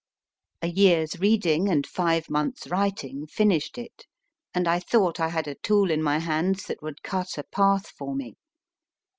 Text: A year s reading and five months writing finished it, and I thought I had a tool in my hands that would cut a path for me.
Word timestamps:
A 0.63 0.67
year 0.67 1.03
s 1.03 1.19
reading 1.19 1.69
and 1.69 1.85
five 1.85 2.27
months 2.27 2.65
writing 2.65 3.27
finished 3.27 3.77
it, 3.77 4.07
and 4.51 4.67
I 4.67 4.79
thought 4.79 5.19
I 5.19 5.27
had 5.29 5.47
a 5.47 5.53
tool 5.53 5.91
in 5.91 6.01
my 6.01 6.17
hands 6.17 6.63
that 6.63 6.81
would 6.81 7.03
cut 7.03 7.37
a 7.37 7.43
path 7.43 7.85
for 7.87 8.15
me. 8.15 8.33